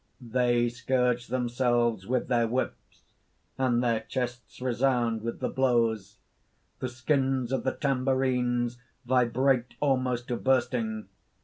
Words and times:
(_They 0.27 0.71
scourge 0.71 1.27
themselves 1.27 2.07
with 2.07 2.27
their 2.27 2.47
whips; 2.47 3.03
and 3.55 3.83
their 3.83 3.99
chests 3.99 4.59
resound 4.59 5.21
with 5.21 5.41
the 5.41 5.47
blows; 5.47 6.17
the 6.79 6.89
skins 6.89 7.51
of 7.51 7.63
the 7.63 7.73
tambourines 7.75 8.79
vibrate 9.05 9.75
almost 9.79 10.27
to 10.29 10.37
bursting. 10.37 11.07